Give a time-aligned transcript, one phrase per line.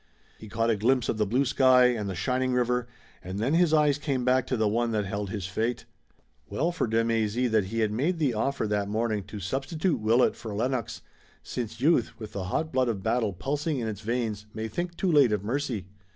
[0.39, 2.87] He caught a glimpse of the blue sky and the shining river,
[3.23, 5.85] and then his eyes came back to the one that held his fate.
[6.49, 10.35] Well for de Mézy that he had made the offer that morning to substitute Willet
[10.35, 11.03] for Lennox,
[11.43, 15.11] since youth, with the hot blood of battle pulsing in its veins, may think too
[15.11, 15.85] late of mercy.